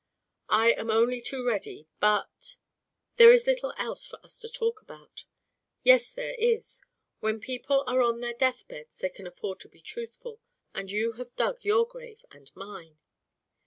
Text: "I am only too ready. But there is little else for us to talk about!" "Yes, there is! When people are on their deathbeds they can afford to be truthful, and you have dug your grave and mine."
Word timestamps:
"I 0.49 0.71
am 0.71 0.89
only 0.89 1.21
too 1.21 1.45
ready. 1.45 1.87
But 1.99 2.57
there 3.17 3.31
is 3.31 3.45
little 3.45 3.71
else 3.77 4.03
for 4.07 4.19
us 4.25 4.39
to 4.39 4.49
talk 4.49 4.81
about!" 4.81 5.25
"Yes, 5.83 6.09
there 6.11 6.33
is! 6.39 6.81
When 7.19 7.39
people 7.39 7.83
are 7.85 8.01
on 8.01 8.19
their 8.19 8.33
deathbeds 8.33 8.97
they 8.97 9.09
can 9.09 9.27
afford 9.27 9.59
to 9.59 9.69
be 9.69 9.79
truthful, 9.79 10.41
and 10.73 10.91
you 10.91 11.11
have 11.17 11.35
dug 11.35 11.63
your 11.63 11.85
grave 11.85 12.25
and 12.31 12.49
mine." 12.55 12.97